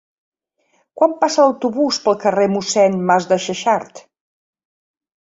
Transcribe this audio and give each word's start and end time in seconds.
Quan 1.01 1.13
passa 1.25 1.45
l'autobús 1.45 2.01
pel 2.07 2.19
carrer 2.25 2.49
Mossèn 2.57 2.99
Masdexexart? 3.13 4.07